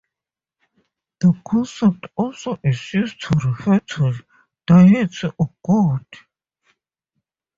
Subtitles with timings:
[1.19, 4.13] The concept also is used to refer to
[4.65, 6.05] deity or god.